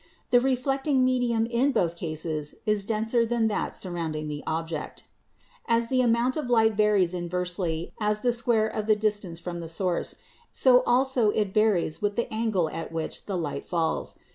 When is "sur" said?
3.75-3.91